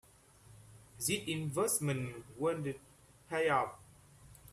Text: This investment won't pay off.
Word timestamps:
This 0.97 1.11
investment 1.27 2.25
won't 2.39 2.75
pay 3.29 3.49
off. 3.49 3.73